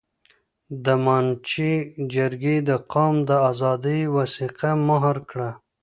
د 0.83 0.85
مانجې 1.05 1.73
جرګې 2.13 2.57
د 2.69 2.71
قوم 2.93 3.15
د 3.29 3.31
آزادۍ 3.51 4.01
وثیقه 4.15 4.69
مهر 4.89 5.15
کړه. 5.29 5.49